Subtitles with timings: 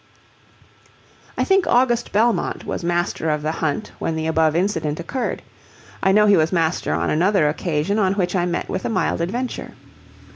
[1.37, 5.43] I think August Belmont was master of the hunt when the above incident occurred.
[6.01, 9.21] I know he was master on another occasion on which I met with a mild
[9.21, 9.73] adventure.